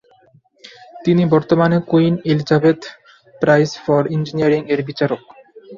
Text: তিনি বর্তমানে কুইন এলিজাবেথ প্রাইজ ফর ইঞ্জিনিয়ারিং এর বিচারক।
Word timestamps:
তিনি 1.05 1.23
বর্তমানে 1.33 1.77
কুইন 1.89 2.13
এলিজাবেথ 2.25 2.79
প্রাইজ 3.41 3.69
ফর 3.83 4.01
ইঞ্জিনিয়ারিং 4.15 4.61
এর 4.73 4.81
বিচারক। 4.89 5.21